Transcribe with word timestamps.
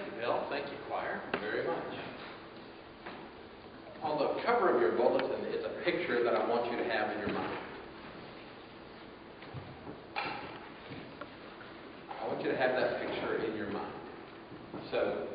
Thank 0.00 0.14
you, 0.14 0.20
Bill. 0.20 0.42
Thank 0.48 0.64
you, 0.66 0.78
choir, 0.88 1.20
very 1.40 1.66
much. 1.66 1.76
On 4.02 4.18
the 4.18 4.42
cover 4.46 4.74
of 4.74 4.80
your 4.80 4.92
bulletin 4.92 5.44
is 5.52 5.62
a 5.62 5.84
picture 5.84 6.24
that 6.24 6.34
I 6.34 6.48
want 6.48 6.72
you 6.72 6.78
to 6.78 6.84
have 6.84 7.12
in 7.12 7.18
your 7.18 7.28
mind. 7.28 7.58
I 12.18 12.26
want 12.28 12.42
you 12.42 12.50
to 12.50 12.56
have 12.56 12.70
that 12.76 13.02
picture 13.02 13.44
in 13.44 13.54
your 13.56 13.68
mind. 13.68 13.92
So, 14.90 15.26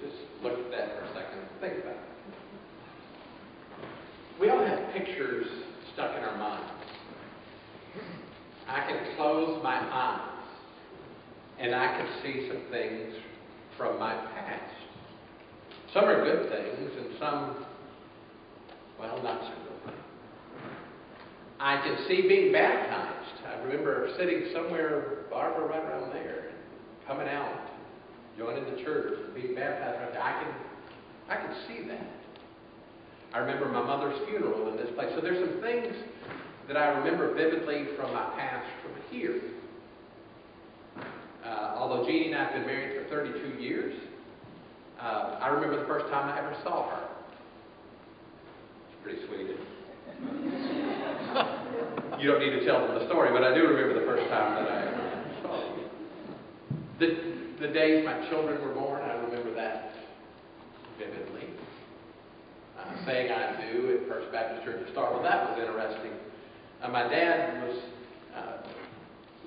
just 0.00 0.16
look 0.42 0.58
at 0.58 0.70
that 0.70 0.98
for 0.98 1.04
a 1.04 1.08
second. 1.08 1.40
Think 1.60 1.84
about 1.84 1.96
it. 1.96 2.00
We 4.40 4.48
all 4.48 4.64
have 4.64 4.90
pictures 4.94 5.46
stuck 5.92 6.16
in 6.16 6.24
our 6.24 6.38
minds. 6.38 6.72
I 8.66 8.86
can 8.88 9.16
close 9.16 9.62
my 9.62 9.76
eyes 9.76 10.34
and 11.58 11.74
I 11.74 11.98
can 11.98 12.08
see 12.22 12.48
some 12.48 12.62
things 12.70 13.14
from 13.76 13.98
my 13.98 14.14
past. 14.14 14.74
Some 15.92 16.04
are 16.04 16.24
good 16.24 16.50
things 16.50 16.90
and 16.98 17.18
some, 17.18 17.64
well, 18.98 19.22
not 19.22 19.40
so 19.42 19.48
good. 19.48 19.94
I 21.60 21.76
can 21.82 22.04
see 22.08 22.22
being 22.28 22.52
baptized. 22.52 23.40
I 23.46 23.62
remember 23.62 24.10
sitting 24.18 24.50
somewhere, 24.52 25.24
Barbara, 25.30 25.66
right 25.66 25.84
around 25.84 26.12
there, 26.12 26.50
coming 27.06 27.28
out, 27.28 27.70
joining 28.36 28.64
the 28.64 28.82
church, 28.82 29.34
being 29.34 29.54
baptized. 29.54 30.16
I 30.16 30.42
can, 30.42 30.54
I 31.28 31.36
can 31.36 31.56
see 31.68 31.88
that. 31.88 32.06
I 33.32 33.38
remember 33.38 33.68
my 33.68 33.82
mother's 33.82 34.18
funeral 34.28 34.68
in 34.70 34.76
this 34.76 34.92
place. 34.94 35.08
So 35.14 35.20
there's 35.20 35.48
some 35.48 35.60
things 35.60 35.94
that 36.68 36.76
I 36.76 36.88
remember 36.98 37.34
vividly 37.34 37.86
from 37.96 38.12
my 38.12 38.30
past 38.36 38.66
from 38.82 38.92
here. 39.10 39.40
Although 41.84 42.08
Jeannie 42.08 42.32
and 42.32 42.34
I 42.34 42.44
have 42.44 42.54
been 42.54 42.64
married 42.64 42.96
for 42.96 43.04
32 43.14 43.60
years, 43.60 43.92
uh, 44.98 45.36
I 45.38 45.48
remember 45.48 45.78
the 45.78 45.86
first 45.86 46.06
time 46.08 46.32
I 46.32 46.38
ever 46.38 46.56
saw 46.64 46.88
her. 46.88 47.08
It's 48.88 48.96
pretty 49.04 49.20
sweet. 49.28 49.52
you 52.18 52.24
don't 52.24 52.40
need 52.40 52.56
to 52.56 52.64
tell 52.64 52.80
them 52.88 52.96
the 52.98 53.04
story, 53.04 53.36
but 53.36 53.44
I 53.44 53.52
do 53.54 53.68
remember 53.68 54.00
the 54.00 54.06
first 54.06 54.24
time 54.30 54.64
that 54.64 54.72
I 54.72 54.80
ever 54.80 55.24
saw 55.42 55.60
you. 55.76 55.84
The, 57.00 57.66
the 57.66 57.72
days 57.74 58.02
my 58.02 58.30
children 58.30 58.66
were 58.66 58.72
born, 58.72 59.02
I 59.02 59.20
remember 59.20 59.52
that 59.52 59.92
vividly. 60.96 61.50
Uh, 62.80 63.04
saying 63.04 63.30
I 63.30 63.60
do 63.60 64.00
at 64.00 64.08
First 64.08 64.32
Baptist 64.32 64.64
Church 64.64 64.88
of 64.88 64.94
Starkville, 64.94 65.22
that 65.22 65.50
was 65.50 65.60
interesting. 65.60 66.12
Uh, 66.82 66.88
my 66.88 67.06
dad 67.08 67.62
was 67.62 67.76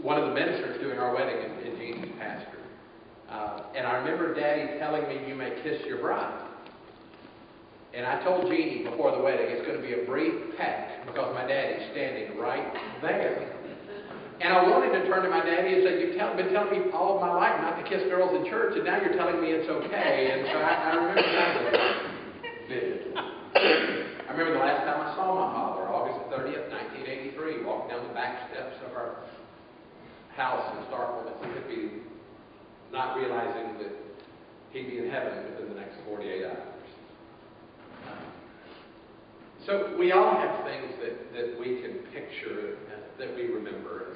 one 0.01 0.21
of 0.21 0.29
the 0.29 0.33
ministers 0.33 0.79
doing 0.81 0.99
our 0.99 1.13
wedding 1.13 1.37
in, 1.37 1.67
in 1.67 1.79
Jeannie's 1.79 2.15
pastor. 2.19 2.57
Uh, 3.29 3.63
and 3.75 3.85
I 3.85 3.97
remember 3.97 4.33
Daddy 4.33 4.79
telling 4.79 5.03
me, 5.03 5.27
you 5.27 5.35
may 5.35 5.51
kiss 5.63 5.81
your 5.85 5.99
bride. 5.99 6.47
And 7.93 8.05
I 8.05 8.23
told 8.23 8.45
Jeannie 8.45 8.83
before 8.83 9.11
the 9.11 9.23
wedding, 9.23 9.47
it's 9.49 9.65
going 9.65 9.81
to 9.81 9.85
be 9.85 9.93
a 9.99 10.05
brief 10.05 10.55
peck 10.57 11.05
because 11.07 11.33
my 11.33 11.47
daddy's 11.47 11.91
standing 11.91 12.37
right 12.37 12.67
there. 13.01 13.57
And 14.39 14.53
I 14.53 14.69
wanted 14.69 14.93
to 14.93 15.09
turn 15.09 15.23
to 15.23 15.29
my 15.33 15.41
daddy 15.41 15.73
and 15.73 15.81
say, 15.81 15.97
You've 15.97 16.15
tell, 16.15 16.37
been 16.37 16.53
telling 16.53 16.69
me 16.69 16.91
all 16.93 17.17
my 17.17 17.33
life 17.33 17.57
not 17.57 17.81
to 17.81 17.83
kiss 17.89 18.05
girls 18.05 18.37
in 18.37 18.45
church, 18.45 18.77
and 18.77 18.85
now 18.85 19.01
you're 19.01 19.17
telling 19.17 19.41
me 19.41 19.49
it's 19.49 19.65
okay. 19.65 20.29
And 20.29 20.45
so 20.45 20.57
I, 20.61 20.73
I 20.77 20.89
remember 20.93 21.25
that 21.73 21.97
vividly. 22.69 23.17
I 23.17 24.29
remember 24.29 24.53
the 24.53 24.61
last 24.61 24.85
time 24.85 25.01
I 25.01 25.09
saw 25.17 25.33
my 25.33 25.49
father, 25.57 25.89
August 25.89 26.21
30th, 26.29 26.69
1983, 26.69 27.65
walking 27.65 27.97
down 27.97 28.05
the 28.05 28.13
back 28.13 28.45
steps 28.53 28.77
of 28.85 28.93
our 28.93 29.25
house 30.37 30.71
in 30.77 30.85
Starkville, 30.85 31.25
Mississippi, 31.41 31.89
not 32.93 33.17
realizing 33.17 33.79
that 33.79 33.91
he'd 34.71 34.87
be 34.87 34.99
in 34.99 35.09
heaven 35.09 35.43
within 35.49 35.73
the 35.73 35.79
next 35.79 35.95
48 36.05 36.45
hours. 36.45 36.57
So 39.65 39.95
we 39.99 40.11
all 40.13 40.37
have 40.37 40.63
things 40.63 40.93
that, 41.01 41.33
that 41.33 41.59
we 41.59 41.81
can 41.81 41.99
picture, 42.13 42.77
that 43.19 43.35
we 43.35 43.47
remember. 43.47 44.15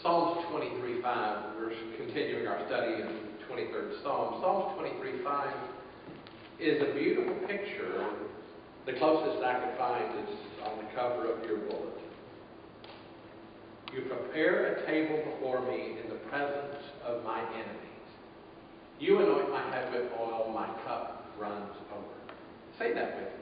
Psalms 0.00 0.46
23.5, 0.46 1.56
we're 1.58 1.74
continuing 1.98 2.46
our 2.46 2.64
study 2.66 3.02
in 3.02 3.08
23rd 3.50 4.02
Psalm. 4.02 4.40
Psalms 4.40 4.80
23.5 4.80 5.52
is 6.60 6.80
a 6.80 6.94
beautiful 6.94 7.34
picture. 7.46 8.08
The 8.86 8.92
closest 8.94 9.44
I 9.44 9.60
could 9.60 9.76
find 9.76 10.04
is 10.20 10.34
on 10.64 10.78
the 10.78 10.84
cover 10.94 11.30
of 11.32 11.44
your 11.44 11.58
bulletin. 11.58 11.99
You 13.92 14.02
prepare 14.02 14.76
a 14.76 14.86
table 14.86 15.20
before 15.32 15.62
me 15.62 15.98
in 16.02 16.08
the 16.10 16.20
presence 16.30 16.76
of 17.04 17.24
my 17.24 17.40
enemies. 17.40 17.90
You 19.00 19.18
anoint 19.18 19.50
my 19.50 19.62
head 19.70 19.92
with 19.92 20.12
oil, 20.18 20.52
my 20.54 20.68
cup 20.86 21.32
runs 21.38 21.74
over. 21.92 22.34
Say 22.78 22.94
that 22.94 23.16
with 23.16 23.24
me. 23.24 23.40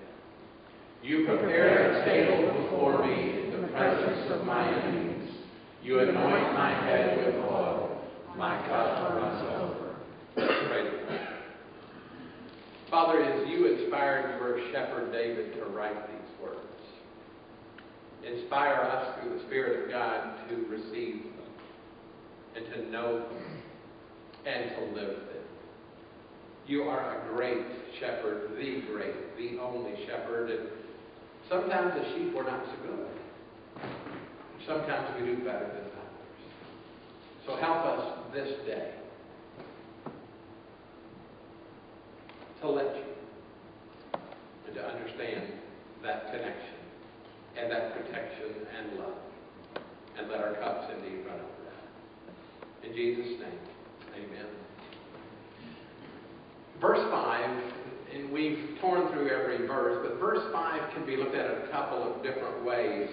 You 1.03 1.27
prepare 1.27 1.93
a 1.93 2.05
table 2.05 2.63
before 2.63 3.07
me 3.07 3.45
in 3.45 3.61
the 3.61 3.69
presence 3.69 4.31
of 4.31 4.47
my 4.47 4.67
enemies. 4.67 5.31
You 5.83 6.01
anoint 6.01 6.55
my 6.55 6.73
head 6.87 7.19
with 7.19 7.35
oil, 7.45 8.01
my 8.37 8.57
cup 8.69 9.15
runs 9.15 9.43
over. 9.61 9.97
Pray. 10.35 11.19
Father, 12.91 13.23
as 13.23 13.49
you 13.49 13.67
inspired 13.67 14.41
your 14.41 14.73
shepherd 14.73 15.13
David 15.13 15.55
to 15.55 15.65
write 15.67 16.09
these 16.09 16.18
inspire 18.27 18.75
us 18.75 19.21
through 19.21 19.39
the 19.39 19.45
Spirit 19.47 19.85
of 19.85 19.91
God 19.91 20.49
to 20.49 20.57
receive 20.69 21.23
them 21.23 21.33
and 22.57 22.67
to 22.75 22.91
know 22.91 23.19
them 23.19 23.63
and 24.47 24.71
to 24.77 25.01
live 25.01 25.17
them. 25.17 25.45
You 26.67 26.83
are 26.83 27.21
a 27.21 27.35
great 27.35 27.65
shepherd, 28.01 28.51
the 28.59 28.83
great, 28.93 29.37
the 29.37 29.61
only 29.61 29.95
shepherd. 30.07 30.51
And 30.51 30.69
sometimes 31.49 31.93
as 31.99 32.07
sheep 32.15 32.35
we're 32.35 32.45
not 32.45 32.65
so 32.67 32.87
good. 32.87 33.09
Sometimes 34.67 35.09
we 35.19 35.27
do 35.27 35.37
better 35.39 35.67
than 35.67 35.85
others. 35.85 36.39
So 37.47 37.57
help 37.57 37.87
us 37.87 38.19
this 38.35 38.51
day 38.67 38.91
to 42.61 42.69
let 42.69 42.97
you 42.97 44.21
and 44.67 44.75
to 44.75 44.85
understand 44.85 45.45
that 46.03 46.27
connection 46.27 46.79
and 47.59 47.71
that 47.73 47.95
protection 47.95 48.67
and 48.79 48.99
love. 48.99 49.15
And 50.19 50.29
let 50.29 50.41
our 50.41 50.55
cups 50.55 50.93
indeed 50.97 51.25
run 51.25 51.37
over 51.37 51.63
that. 51.65 52.89
In 52.89 52.95
Jesus' 52.95 53.41
name, 53.41 53.59
amen. 54.15 54.47
Verse 56.81 57.11
5, 57.11 57.63
and 58.15 58.33
we've 58.33 58.79
torn 58.81 59.13
through 59.13 59.31
every 59.31 59.67
verse, 60.19 60.45
5 60.53 60.95
can 60.95 61.07
be 61.07 61.17
looked 61.17 61.35
at 61.35 61.47
in 61.47 61.69
a 61.69 61.71
couple 61.71 62.03
of 62.03 62.23
different 62.23 62.65
ways. 62.65 63.09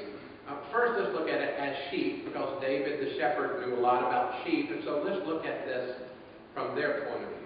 Uh, 0.47 0.57
first, 0.71 1.01
let's 1.01 1.13
look 1.13 1.27
at 1.27 1.41
it 1.41 1.57
as 1.57 1.75
sheep, 1.89 2.25
because 2.25 2.61
David 2.61 2.99
the 2.99 3.17
shepherd 3.17 3.65
knew 3.65 3.75
a 3.75 3.81
lot 3.81 4.05
about 4.05 4.45
sheep, 4.45 4.69
and 4.69 4.83
so 4.83 5.01
let's 5.05 5.25
look 5.25 5.45
at 5.45 5.65
this 5.65 5.97
from 6.53 6.75
their 6.75 7.05
point 7.09 7.23
of 7.23 7.29
view. 7.29 7.45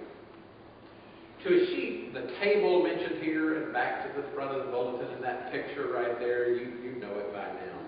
To 1.44 1.50
a 1.56 1.66
sheep, 1.68 2.14
the 2.14 2.28
table 2.44 2.84
mentioned 2.84 3.24
here 3.24 3.64
and 3.64 3.74
back 3.74 4.03
to 4.03 4.22
the 4.22 4.28
front 4.36 4.52
of 4.52 4.66
the 4.66 4.72
bulletin 4.72 5.16
in 5.16 5.22
that 5.22 5.52
picture 5.52 5.88
right 5.94 6.20
there, 6.20 6.50
you, 6.50 6.74
you 6.84 7.00
know 7.00 7.12
it 7.16 7.31
by 7.31 7.47
now. 7.47 7.80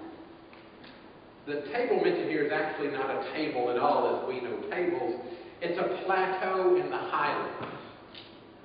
The 1.48 1.62
table 1.74 2.02
mentioned 2.02 2.30
here 2.30 2.46
is 2.46 2.52
actually 2.54 2.92
not 2.92 3.10
a 3.10 3.34
table 3.34 3.70
at 3.70 3.78
all 3.78 4.16
as 4.16 4.28
we 4.30 4.40
know 4.40 4.56
tables. 4.70 5.20
It's 5.62 5.78
a 5.78 6.06
plateau 6.06 6.78
in 6.78 6.90
the 6.90 6.98
highlands 6.98 7.68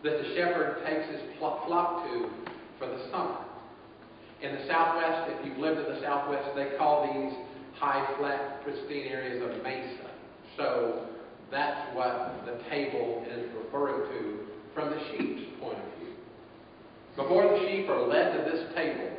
that 0.05 0.23
the 0.23 0.34
shepherd 0.37 0.84
takes 0.87 1.11
his 1.11 1.21
flock 1.38 2.06
to 2.06 2.31
for 2.78 2.87
the 2.87 3.10
summer. 3.10 3.38
In 4.42 4.54
the 4.54 4.66
southwest, 4.66 5.32
if 5.32 5.47
you've 5.47 5.59
lived 5.59 5.81
in 5.81 5.94
the 5.94 6.00
southwest, 6.03 6.55
they 6.55 6.76
call 6.76 7.06
these 7.06 7.32
high, 7.78 8.06
flat, 8.19 8.62
pristine 8.62 9.06
areas 9.08 9.43
of 9.43 9.62
mesa. 9.62 10.11
So 10.56 11.06
that's 11.50 11.94
what 11.94 12.44
the 12.44 12.58
table 12.70 13.25
is 13.31 13.49
referring 13.64 14.11
to 14.12 14.38
from 14.75 14.90
the 14.90 15.00
sheep's 15.11 15.43
point 15.61 15.78
of 15.78 15.99
view. 15.99 16.14
Before 17.17 17.43
the 17.44 17.67
sheep 17.67 17.88
are 17.88 18.06
led 18.06 18.37
to 18.37 18.50
this 18.50 18.75
table, 18.75 19.11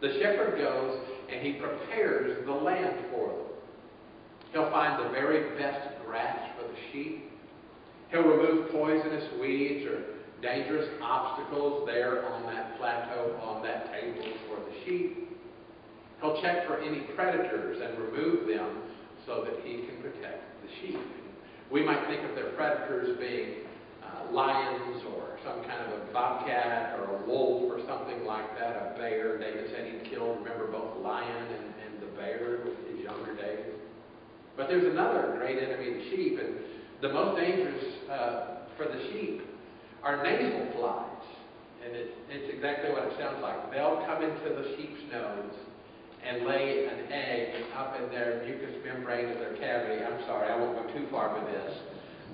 the 0.00 0.18
shepherd 0.20 0.58
goes 0.58 1.00
and 1.32 1.46
he 1.46 1.54
prepares 1.54 2.44
the 2.44 2.52
land 2.52 2.96
for 3.10 3.28
them. 3.28 3.36
He'll 4.52 4.70
find 4.70 5.02
the 5.02 5.10
very 5.10 5.58
best 5.58 5.88
grass 6.04 6.38
for 6.58 6.68
the 6.68 6.78
sheep. 6.92 7.30
He'll 8.10 8.22
remove 8.22 8.70
poisonous 8.70 9.24
weeds 9.40 9.86
or 9.86 10.02
dangerous 10.42 10.88
obstacles 11.00 11.86
there 11.86 12.26
on 12.26 12.42
that 12.52 12.76
plateau, 12.76 13.38
on 13.42 13.62
that 13.62 13.92
table 13.92 14.26
for 14.48 14.56
the 14.58 14.84
sheep. 14.84 15.28
He'll 16.20 16.42
check 16.42 16.66
for 16.66 16.80
any 16.80 17.00
predators 17.14 17.80
and 17.82 17.98
remove 17.98 18.48
them 18.48 18.82
so 19.24 19.44
that 19.44 19.64
he 19.64 19.86
can 19.86 20.02
protect 20.02 20.42
the 20.62 20.68
sheep. 20.80 21.00
We 21.70 21.84
might 21.84 22.06
think 22.08 22.28
of 22.28 22.34
their 22.34 22.50
predators 22.50 23.18
being 23.18 23.66
uh, 24.02 24.32
lions 24.32 25.02
or 25.14 25.38
some 25.46 25.64
kind 25.64 25.80
of 25.86 26.02
a 26.02 26.12
bobcat 26.12 26.98
or 26.98 27.22
a 27.22 27.26
wolf 27.26 27.72
or 27.72 27.78
something 27.86 28.26
like 28.26 28.58
that, 28.58 28.76
a 28.76 28.98
bear. 28.98 29.38
David 29.38 29.70
said 29.70 29.86
he'd 29.86 30.10
killed, 30.10 30.38
remember, 30.38 30.66
both 30.66 31.02
lion 31.02 31.46
and, 31.46 31.74
and 31.86 32.02
the 32.02 32.16
bear 32.16 32.66
in 32.66 32.96
his 32.96 33.04
younger 33.04 33.34
days. 33.34 33.72
But 34.56 34.68
there's 34.68 34.84
another 34.84 35.34
great 35.38 35.62
enemy 35.62 35.94
the 35.94 36.10
sheep, 36.10 36.38
and 36.38 36.54
The 37.00 37.12
most 37.12 37.40
dangerous 37.40 37.84
uh, 38.10 38.44
for 38.76 38.84
the 38.84 39.00
sheep 39.10 39.51
are 40.02 40.22
nasal 40.22 40.66
flies. 40.76 41.24
And 41.84 41.96
it, 41.96 42.14
it's 42.30 42.54
exactly 42.54 42.90
what 42.90 43.04
it 43.04 43.14
sounds 43.18 43.42
like. 43.42 43.72
They'll 43.72 44.02
come 44.06 44.22
into 44.22 44.54
the 44.54 44.76
sheep's 44.76 45.02
nose 45.10 45.54
and 46.24 46.46
lay 46.46 46.86
an 46.86 47.10
egg 47.10 47.64
up 47.76 47.98
in 48.00 48.08
their 48.10 48.42
mucous 48.46 48.76
membrane 48.84 49.30
of 49.30 49.38
their 49.38 49.56
cavity. 49.56 50.02
I'm 50.04 50.22
sorry, 50.26 50.50
I 50.50 50.56
won't 50.56 50.76
go 50.78 50.92
too 50.94 51.06
far 51.10 51.34
with 51.34 51.52
this. 51.52 51.78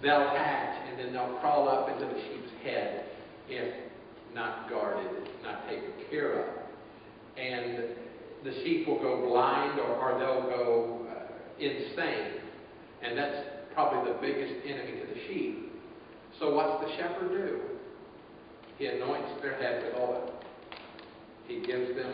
They'll 0.02 0.28
hatch 0.28 0.88
and 0.90 0.98
then 0.98 1.12
they'll 1.12 1.38
crawl 1.40 1.68
up 1.68 1.88
into 1.88 2.04
the 2.04 2.20
sheep's 2.20 2.52
head 2.62 3.04
if 3.48 3.74
not 4.34 4.68
guarded, 4.68 5.28
not 5.42 5.66
taken 5.68 5.90
care 6.10 6.42
of. 6.42 6.48
And 7.38 7.96
the 8.44 8.52
sheep 8.62 8.86
will 8.86 9.00
go 9.00 9.26
blind 9.28 9.80
or, 9.80 9.96
or 9.96 10.18
they'll 10.18 10.48
go 10.48 11.06
uh, 11.10 11.32
insane. 11.58 12.40
And 13.02 13.16
that's 13.16 13.36
probably 13.74 14.12
the 14.12 14.18
biggest 14.20 14.66
enemy 14.66 15.00
to 15.00 15.06
the 15.06 15.20
sheep. 15.28 15.67
So 16.38 16.54
what's 16.54 16.84
the 16.84 16.96
shepherd 16.96 17.30
do? 17.30 17.60
He 18.78 18.86
anoints 18.86 19.42
their 19.42 19.56
head 19.56 19.84
with 19.84 19.94
oil. 19.94 20.32
He 21.48 21.60
gives 21.60 21.96
them 21.96 22.12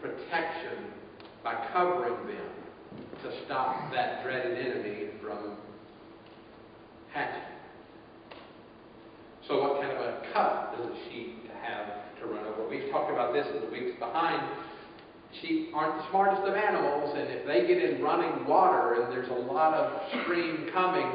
protection 0.00 0.92
by 1.42 1.66
covering 1.72 2.14
them 2.28 2.50
to 3.22 3.44
stop 3.44 3.90
that 3.92 4.22
dreaded 4.22 4.58
enemy 4.58 5.10
from 5.20 5.56
hatching. 7.12 7.42
So 9.48 9.60
what 9.62 9.80
kind 9.80 9.92
of 9.92 10.00
a 10.00 10.22
cut 10.32 10.76
does 10.76 10.86
a 10.86 11.10
sheep 11.10 11.50
have 11.62 12.18
to 12.20 12.26
run 12.26 12.46
over? 12.46 12.68
We've 12.68 12.90
talked 12.92 13.10
about 13.10 13.32
this 13.32 13.46
in 13.54 13.62
the 13.62 13.70
weeks 13.70 13.98
behind. 13.98 14.42
Sheep 15.40 15.70
aren't 15.74 16.02
the 16.02 16.10
smartest 16.10 16.42
of 16.42 16.54
animals, 16.54 17.14
and 17.18 17.30
if 17.30 17.46
they 17.46 17.66
get 17.66 17.82
in 17.82 18.02
running 18.02 18.46
water 18.46 19.02
and 19.02 19.12
there's 19.12 19.28
a 19.28 19.52
lot 19.52 19.74
of 19.74 20.02
stream 20.22 20.68
coming 20.72 21.10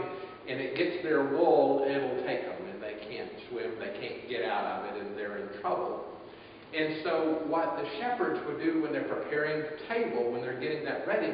and 0.48 0.60
it 0.60 0.76
gets 0.76 1.04
their 1.04 1.26
wool, 1.30 1.86
it'll 1.88 2.24
take 2.26 2.42
them, 2.42 2.68
and 2.74 2.82
they 2.82 2.96
can't 3.10 3.30
swim, 3.50 3.72
they 3.80 3.94
can't 4.00 4.30
get 4.30 4.46
out 4.46 4.80
of 4.80 4.96
it, 4.96 5.02
and 5.02 5.18
they're 5.18 5.38
in 5.38 5.62
trouble. 5.62 6.06
And 6.74 7.04
so, 7.04 7.44
what 7.48 7.78
the 7.78 7.88
shepherds 8.00 8.40
would 8.48 8.64
do 8.64 8.82
when 8.82 8.94
they're 8.94 9.04
preparing 9.04 9.62
the 9.62 9.94
table, 9.94 10.32
when 10.32 10.42
they're 10.42 10.60
getting 10.60 10.86
that 10.86 11.06
ready, 11.06 11.34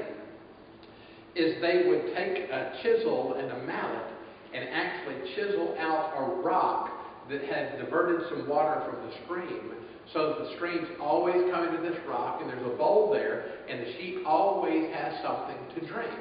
is 1.35 1.61
they 1.61 1.83
would 1.87 2.15
take 2.15 2.49
a 2.49 2.73
chisel 2.81 3.35
and 3.37 3.51
a 3.51 3.63
mallet 3.65 4.07
and 4.53 4.67
actually 4.69 5.35
chisel 5.35 5.75
out 5.79 6.13
a 6.17 6.41
rock 6.41 6.89
that 7.29 7.43
had 7.43 7.77
diverted 7.77 8.21
some 8.29 8.47
water 8.47 8.81
from 8.89 9.05
the 9.05 9.13
stream 9.25 9.77
so 10.13 10.37
the 10.39 10.55
stream's 10.55 10.87
always 11.01 11.51
coming 11.51 11.75
to 11.75 11.81
this 11.81 11.97
rock 12.07 12.39
and 12.41 12.49
there's 12.49 12.65
a 12.65 12.77
bowl 12.77 13.11
there 13.11 13.51
and 13.69 13.81
the 13.81 13.91
sheep 13.97 14.23
always 14.25 14.93
has 14.93 15.13
something 15.21 15.57
to 15.75 15.87
drink. 15.87 16.13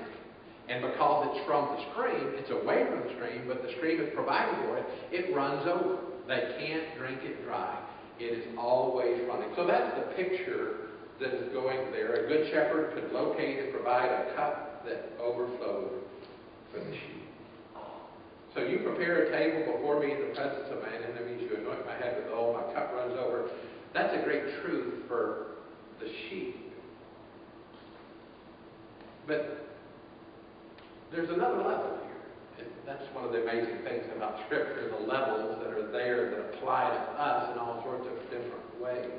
And 0.68 0.82
because 0.82 1.30
it's 1.30 1.46
from 1.46 1.76
the 1.76 1.80
stream, 1.92 2.34
it's 2.34 2.50
away 2.50 2.86
from 2.90 3.06
the 3.06 3.14
stream, 3.14 3.46
but 3.46 3.62
the 3.62 3.70
stream 3.78 4.00
is 4.00 4.10
providing 4.14 4.66
for 4.66 4.78
it, 4.78 4.86
it 5.12 5.34
runs 5.34 5.62
over. 5.66 5.98
They 6.26 6.42
can't 6.58 6.98
drink 6.98 7.20
it 7.22 7.44
dry. 7.44 7.78
It 8.18 8.34
is 8.34 8.44
always 8.58 9.22
running. 9.28 9.50
So 9.54 9.66
that's 9.66 9.94
the 9.94 10.14
picture 10.14 10.90
that 11.20 11.32
is 11.32 11.52
going 11.52 11.92
there. 11.92 12.26
A 12.26 12.28
good 12.28 12.50
shepherd 12.50 12.94
could 12.94 13.12
locate 13.12 13.60
and 13.60 13.72
provide 13.72 14.10
a 14.10 14.34
cup 14.34 14.84
that 14.86 15.12
overflowed 15.22 16.02
for 16.72 16.80
the 16.80 16.90
sheep. 16.90 17.26
So 18.54 18.62
you 18.62 18.78
prepare 18.78 19.26
a 19.26 19.30
table 19.30 19.74
before 19.74 20.00
me 20.00 20.12
in 20.12 20.18
the 20.18 20.34
presence 20.34 20.66
of 20.72 20.80
my 20.80 20.88
enemies. 20.88 21.42
You 21.42 21.58
anoint 21.58 21.84
my 21.84 21.94
head 21.94 22.16
with 22.16 22.32
oil. 22.32 22.54
My 22.54 22.72
cup 22.72 22.92
runs 22.94 23.12
over. 23.18 23.50
That's 23.92 24.14
a 24.16 24.24
great 24.24 24.62
truth 24.62 25.04
for 25.06 25.46
the 26.00 26.08
sheep. 26.28 26.72
But 29.26 29.66
there's 31.12 31.30
another 31.30 31.58
level 31.58 31.98
here. 32.02 32.22
And 32.58 32.68
that's 32.86 33.04
one 33.14 33.24
of 33.24 33.32
the 33.32 33.42
amazing 33.42 33.84
things 33.84 34.04
about 34.16 34.40
Scripture, 34.46 34.90
the 34.90 35.06
levels 35.06 35.62
that 35.62 35.72
are 35.72 35.90
there 35.92 36.30
that 36.30 36.40
apply 36.56 36.90
to 36.90 37.02
us 37.20 37.52
in 37.52 37.58
all 37.58 37.82
sorts 37.84 38.06
of 38.06 38.22
different 38.30 38.80
ways. 38.80 39.10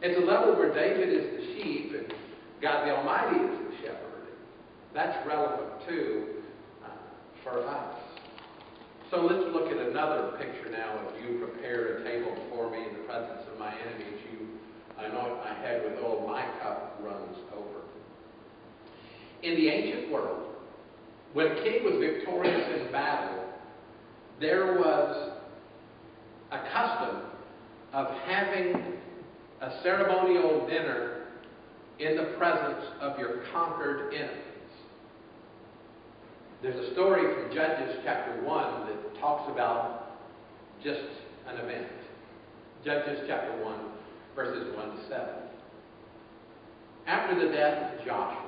It's 0.00 0.16
a 0.16 0.24
level 0.24 0.54
where 0.56 0.72
David 0.72 1.10
is 1.10 1.26
the 1.36 1.44
sheep 1.54 1.92
and 1.98 2.14
God 2.62 2.86
the 2.86 2.94
Almighty 2.94 3.36
is 3.36 3.58
the 3.70 3.76
shepherd. 3.82 4.30
That's 4.94 5.26
relevant 5.26 5.70
too 5.88 6.42
uh, 6.84 6.88
for 7.42 7.66
us. 7.66 7.94
So 9.10 9.22
let's 9.22 9.52
look 9.54 9.72
at 9.72 9.78
another 9.78 10.36
picture 10.38 10.70
now 10.70 10.98
of 10.98 11.20
you 11.20 11.38
prepare 11.38 11.98
a 11.98 12.04
table 12.04 12.34
before 12.44 12.70
me 12.70 12.84
in 12.86 12.92
the 12.92 13.04
presence 13.08 13.42
of 13.50 13.58
my 13.58 13.72
enemies. 13.72 14.20
You 14.30 14.46
anoint 14.98 15.38
my 15.38 15.54
head 15.54 15.82
with 15.82 15.98
oil, 16.04 16.26
my 16.28 16.44
cup 16.62 17.00
runs 17.02 17.36
over. 17.56 17.87
In 19.42 19.54
the 19.54 19.68
ancient 19.68 20.12
world, 20.12 20.46
when 21.32 21.46
a 21.46 21.62
king 21.62 21.84
was 21.84 21.94
victorious 22.00 22.80
in 22.80 22.90
battle, 22.90 23.44
there 24.40 24.78
was 24.78 25.32
a 26.50 26.58
custom 26.72 27.22
of 27.92 28.08
having 28.26 28.74
a 29.60 29.82
ceremonial 29.82 30.66
dinner 30.68 31.26
in 31.98 32.16
the 32.16 32.34
presence 32.38 32.84
of 33.00 33.18
your 33.18 33.42
conquered 33.52 34.12
enemies. 34.14 34.44
There's 36.62 36.88
a 36.88 36.92
story 36.92 37.22
from 37.22 37.54
Judges 37.54 37.96
chapter 38.04 38.42
1 38.44 38.86
that 38.86 39.20
talks 39.20 39.50
about 39.52 40.18
just 40.82 41.00
an 41.48 41.58
event. 41.58 41.86
Judges 42.84 43.20
chapter 43.28 43.64
1, 43.64 43.78
verses 44.34 44.74
1 44.76 44.96
to 44.96 45.08
7. 45.08 45.28
After 47.06 47.46
the 47.46 47.52
death 47.52 47.94
of 47.94 48.06
Joshua, 48.06 48.47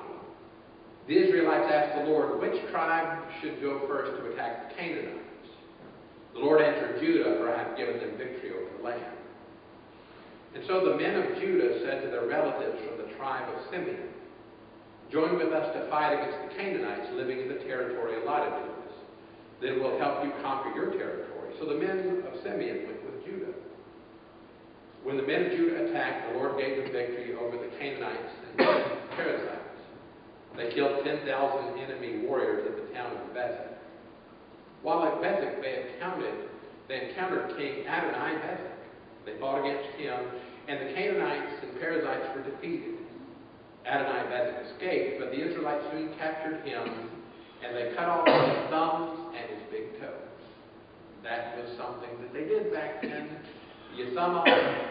the 1.07 1.17
Israelites 1.17 1.71
asked 1.71 2.05
the 2.05 2.11
Lord, 2.11 2.39
which 2.39 2.55
tribe 2.71 3.23
should 3.41 3.61
go 3.61 3.87
first 3.87 4.17
to 4.21 4.31
attack 4.31 4.69
the 4.69 4.75
Canaanites? 4.75 5.49
The 6.33 6.39
Lord 6.39 6.61
answered 6.61 7.01
Judah, 7.01 7.37
for 7.39 7.53
I 7.53 7.63
have 7.63 7.77
given 7.77 7.99
them 7.99 8.17
victory 8.17 8.51
over 8.51 8.77
the 8.77 8.83
land. 8.83 9.17
And 10.55 10.63
so 10.67 10.85
the 10.85 10.97
men 10.97 11.15
of 11.15 11.39
Judah 11.39 11.79
said 11.85 12.03
to 12.03 12.07
their 12.09 12.27
relatives 12.27 12.77
from 12.87 12.97
the 12.97 13.13
tribe 13.15 13.47
of 13.49 13.71
Simeon, 13.71 14.09
Join 15.11 15.37
with 15.37 15.51
us 15.51 15.75
to 15.75 15.89
fight 15.89 16.13
against 16.13 16.39
the 16.47 16.55
Canaanites 16.55 17.11
living 17.15 17.39
in 17.39 17.49
the 17.49 17.59
territory 17.67 18.21
allotted 18.21 18.51
to 18.51 18.63
us. 18.63 18.95
Then 19.61 19.79
we'll 19.81 19.99
help 19.99 20.23
you 20.23 20.31
conquer 20.41 20.71
your 20.73 20.91
territory. 20.91 21.51
So 21.59 21.65
the 21.65 21.75
men 21.75 22.23
of 22.27 22.39
Simeon 22.43 22.87
went 22.87 23.03
with 23.03 23.25
Judah. 23.25 23.53
When 25.03 25.17
the 25.17 25.23
men 25.23 25.45
of 25.47 25.51
Judah 25.51 25.89
attacked, 25.89 26.31
the 26.31 26.39
Lord 26.39 26.57
gave 26.57 26.77
them 26.77 26.91
victory 26.91 27.35
over 27.35 27.57
the 27.57 27.71
Canaanites 27.77 28.31
and 28.47 28.59
the 28.59 29.15
Perizzites. 29.15 29.70
They 30.61 30.75
killed 30.75 31.03
10,000 31.03 31.79
enemy 31.79 32.27
warriors 32.27 32.67
at 32.67 32.75
the 32.77 32.93
town 32.93 33.17
of 33.17 33.33
Bezek. 33.33 33.73
While 34.83 35.03
at 35.05 35.17
Bezek, 35.17 35.59
they 35.61 35.89
encountered, 35.89 36.49
they 36.87 37.09
encountered 37.09 37.57
King 37.57 37.87
Adonai 37.87 38.37
Bezek. 38.45 38.77
They 39.25 39.39
fought 39.39 39.65
against 39.65 39.89
him, 39.97 40.19
and 40.67 40.87
the 40.87 40.93
Canaanites 40.93 41.63
and 41.63 41.79
Perizzites 41.79 42.35
were 42.35 42.43
defeated. 42.43 42.99
Adonai 43.87 44.29
Bezek 44.29 44.71
escaped, 44.71 45.19
but 45.19 45.31
the 45.31 45.41
Israelites 45.49 45.83
soon 45.91 46.13
captured 46.19 46.61
him, 46.63 47.09
and 47.65 47.75
they 47.75 47.95
cut 47.95 48.07
off 48.07 48.27
his 48.27 48.69
thumbs 48.69 49.33
and 49.33 49.49
his 49.49 49.65
big 49.71 49.99
toes. 49.99 50.13
That 51.23 51.57
was 51.57 51.75
something 51.75 52.09
that 52.21 52.33
they 52.33 52.45
did 52.45 52.71
back 52.71 53.01
then. 53.01 53.29
You 53.95 54.17
off, 54.17 54.45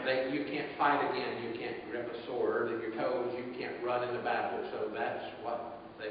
they, 0.05 0.31
you 0.33 0.45
can't 0.45 0.69
fight 0.79 1.01
again. 1.11 1.43
You 1.43 1.59
can't 1.59 1.91
grip 1.91 2.13
a 2.13 2.27
sword, 2.27 2.71
and 2.71 2.83
your 2.83 2.93
toes, 2.93 3.35
you 3.37 3.55
can't 3.59 3.83
run 3.85 4.07
into 4.07 4.23
battle. 4.23 4.69
So 4.73 4.91
that's 4.95 5.25
what 5.43 5.81
they 5.99 6.11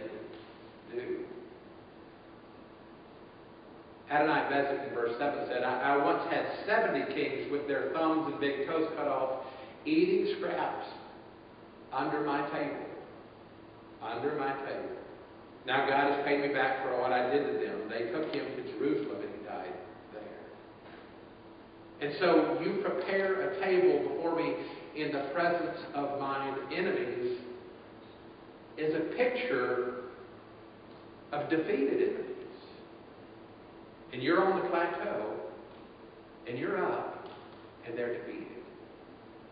do. 0.95 1.25
Adonai 4.11 4.49
Bezek 4.49 4.87
in 4.89 4.93
verse 4.95 5.13
7 5.19 5.45
said, 5.47 5.63
I, 5.63 5.93
I 5.93 6.03
once 6.03 6.23
had 6.31 6.45
70 6.65 7.13
kings 7.13 7.51
with 7.51 7.67
their 7.67 7.91
thumbs 7.93 8.31
and 8.31 8.39
big 8.39 8.65
toes 8.67 8.89
cut 8.97 9.07
off, 9.07 9.45
eating 9.85 10.35
scraps 10.37 10.87
under 11.93 12.21
my 12.21 12.41
table. 12.49 12.85
Under 14.01 14.35
my 14.35 14.53
table. 14.65 14.97
Now 15.67 15.87
God 15.87 16.11
has 16.11 16.25
paid 16.25 16.41
me 16.41 16.47
back 16.53 16.83
for 16.83 16.99
what 16.99 17.11
I 17.11 17.29
did 17.29 17.45
to 17.45 17.65
them. 17.65 17.89
They 17.89 18.11
took 18.11 18.33
him 18.33 18.45
to 18.55 18.63
Jerusalem 18.73 19.21
and 19.21 19.29
he 19.37 19.45
died 19.45 19.73
there. 20.13 20.23
And 22.01 22.13
so 22.19 22.59
you 22.63 22.81
prepare 22.81 23.51
a 23.51 23.59
table 23.59 24.09
before 24.09 24.35
me 24.35 24.55
in 24.95 25.11
the 25.11 25.29
presence 25.33 25.77
of 25.93 26.19
mine 26.19 26.55
enemies 26.73 27.39
is 28.77 28.95
a 28.95 29.15
picture 29.15 29.95
of 31.31 31.49
defeated 31.49 32.01
enemies. 32.01 32.25
And 34.13 34.23
you're 34.23 34.43
on 34.43 34.63
the 34.63 34.69
plateau, 34.69 35.35
and 36.47 36.57
you're 36.57 36.83
up, 36.83 37.27
and 37.85 37.97
they're 37.97 38.17
defeated. 38.17 38.47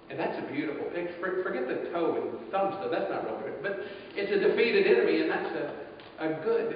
And 0.10 0.18
that's 0.18 0.38
a 0.40 0.52
beautiful 0.52 0.86
picture. 0.86 1.44
Forget 1.44 1.68
the 1.68 1.90
toe 1.92 2.16
and 2.16 2.52
thumb 2.52 2.74
stuff. 2.80 2.90
That's 2.92 3.12
not 3.12 3.26
real 3.26 3.42
good. 3.42 3.62
But 3.62 3.80
it's 4.16 4.32
a 4.32 4.48
defeated 4.48 4.88
enemy, 4.88 5.22
and 5.22 5.30
that's 5.30 5.56
a, 5.56 6.26
a 6.26 6.44
good, 6.44 6.72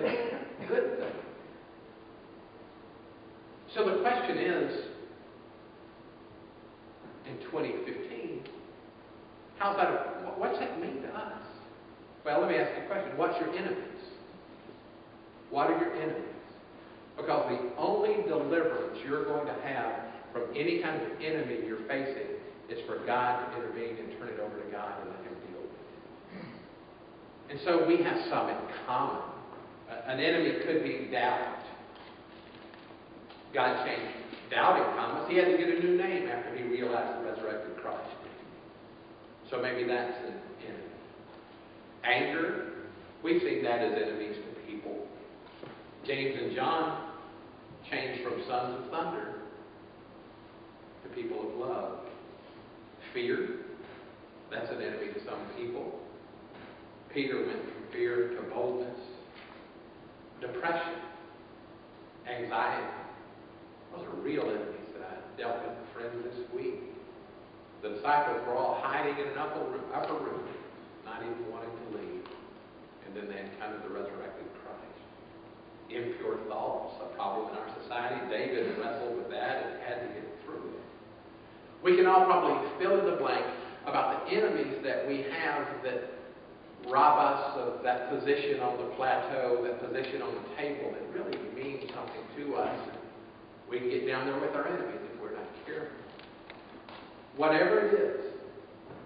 good 0.68 1.00
thing. 1.00 1.13
So 3.74 3.90
the 3.90 4.01
question 4.01 4.38
is, 4.38 4.90
in 7.32 7.38
2015, 7.48 8.44
how's 9.58 9.78
that? 9.78 10.38
What's 10.38 10.60
that 10.60 10.80
mean 10.82 11.02
to 11.02 11.08
us? 11.10 11.42
Well, 12.26 12.42
let 12.42 12.50
me 12.50 12.58
ask 12.58 12.78
you 12.78 12.84
a 12.84 12.88
question. 12.88 13.18
What's 13.18 13.40
your 13.40 13.50
enemies? 13.56 13.78
What 15.50 15.72
are 15.72 15.78
your 15.78 15.96
enemies? 15.96 16.28
Because 17.18 17.50
the 17.50 17.82
only 17.82 18.24
deliverance 18.28 18.98
you're 19.06 19.26
going 19.26 19.48
to 19.48 19.62
have 19.62 20.12
from 20.34 20.44
any 20.56 20.82
kind 20.82 21.02
of 21.02 21.22
enemy 21.22 21.60
you're 21.66 21.86
facing 21.88 22.40
is 22.70 22.80
for 22.88 23.06
God 23.06 23.52
to 23.52 23.58
intervene 23.58 23.98
and 23.98 24.18
turn 24.18 24.30
it 24.30 24.40
over 24.40 24.58
to 24.58 24.72
God 24.72 24.94
and 25.02 25.10
let 25.10 25.20
Him 25.20 25.36
deal 25.48 25.62
with 25.62 25.72
it. 25.72 27.52
And 27.52 27.60
so 27.66 27.86
we 27.88 28.04
have 28.04 28.18
some 28.30 28.50
in 28.50 28.58
common. 28.88 29.22
An 30.08 30.20
enemy 30.20 30.64
could 30.66 30.84
be 30.84 31.10
doubt. 31.12 31.60
God 33.54 33.86
changed 33.86 34.21
doubting 34.51 34.84
Thomas. 34.96 35.29
He 35.29 35.38
had 35.38 35.46
to 35.46 35.58
get 35.58 35.70
a 35.70 35.79
new 35.79 35.98
name 35.98 36.27
after 36.27 36.55
he 36.55 36.63
realized 36.63 37.20
the 37.20 37.31
resurrected 37.31 37.77
Christ. 37.81 38.12
So 39.50 39.62
maybe 39.62 39.88
that's 39.88 40.13
enemy. 40.63 40.91
Anger, 42.03 42.74
we've 43.24 43.41
seen 43.41 43.63
that 43.63 43.79
as 43.79 43.93
enemies 43.93 44.36
to 44.36 44.72
people. 44.72 45.08
James 46.05 46.36
and 46.41 46.55
John 46.55 47.10
changed 47.89 48.24
from 48.24 48.43
sons 48.48 48.84
of 48.84 48.91
thunder 48.91 49.36
to 51.03 51.10
people 51.15 51.50
of 51.50 51.55
love. 51.58 52.00
Fear, 53.13 53.50
that's 54.51 54.70
an 54.72 54.81
enemy 54.81 55.13
to 55.13 55.20
some 55.25 55.39
people. 55.58 56.00
Peter 57.13 57.46
went 57.46 57.62
from 57.62 57.91
fear 57.91 58.29
to 58.36 58.41
boldness. 58.53 58.98
Depression, 60.39 60.96
anxiety, 62.25 62.88
those 63.91 64.07
are 64.07 64.17
real 64.24 64.43
enemies 64.43 64.88
that 64.95 65.03
I 65.03 65.15
dealt 65.38 65.60
with 65.67 65.75
friends 65.93 66.15
this 66.24 66.39
week. 66.55 66.79
The 67.83 67.98
disciples 67.98 68.39
were 68.48 68.55
all 68.55 68.79
hiding 68.83 69.17
in 69.17 69.27
an 69.33 69.38
upper 69.38 69.65
room, 69.65 69.83
upper 69.93 70.13
room, 70.13 70.45
not 71.03 71.21
even 71.24 71.51
wanting 71.51 71.74
to 71.74 71.88
leave. 71.98 72.25
And 73.05 73.15
then 73.15 73.27
they 73.27 73.41
encountered 73.41 73.83
the 73.83 73.93
resurrected 73.93 74.48
Christ. 74.62 75.01
Impure 75.89 76.38
thoughts, 76.48 76.95
a 77.01 77.15
problem 77.15 77.50
in 77.51 77.57
our 77.57 77.69
society. 77.83 78.21
David 78.29 78.77
wrestled 78.77 79.17
with 79.17 79.29
that 79.31 79.65
and 79.65 79.81
had 79.83 79.98
to 80.05 80.07
get 80.13 80.25
through 80.45 80.62
it. 80.77 80.83
We 81.83 81.98
can 81.98 82.05
all 82.05 82.25
probably 82.25 82.69
fill 82.79 83.00
in 83.00 83.05
the 83.05 83.17
blank 83.17 83.43
about 83.86 84.24
the 84.24 84.31
enemies 84.31 84.77
that 84.86 85.07
we 85.07 85.25
have 85.41 85.65
that 85.83 86.21
rob 86.88 87.17
us 87.17 87.57
of 87.57 87.83
that 87.83 88.10
position 88.10 88.62
on 88.62 88.77
the 88.77 88.93
plateau, 88.95 89.65
that 89.65 89.81
position 89.81 90.21
on 90.21 90.33
the 90.33 90.55
table 90.55 90.93
that 90.93 91.03
really 91.17 91.38
means 91.57 91.89
something 91.93 92.24
to 92.38 92.55
us 92.55 92.77
we 93.72 93.80
can 93.80 93.90
get 93.90 94.06
down 94.06 94.28
there 94.28 94.40
with 94.40 94.54
our 94.54 94.68
enemies 94.68 95.00
if 95.01 95.22
we're 95.22 95.32
not 95.32 95.48
careful. 95.66 95.96
Whatever 97.38 97.88
it 97.88 97.94
is, 97.94 98.25